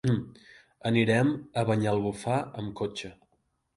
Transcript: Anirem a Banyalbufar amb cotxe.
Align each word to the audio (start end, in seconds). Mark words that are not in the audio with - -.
Anirem 0.91 1.29
a 1.63 1.65
Banyalbufar 1.71 2.39
amb 2.63 2.75
cotxe. 2.81 3.13